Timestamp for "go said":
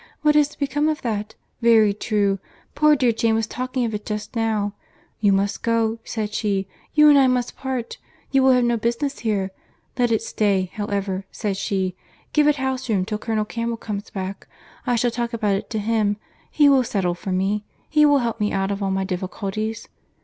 5.61-6.33